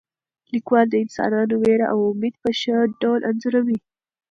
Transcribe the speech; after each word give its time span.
لیکوال 0.53 0.85
د 0.91 0.95
انسانانو 1.03 1.55
ویره 1.61 1.85
او 1.93 1.99
امید 2.11 2.35
په 2.43 2.49
ښه 2.59 2.75
ډول 3.01 3.21
انځوروي. 3.29 3.77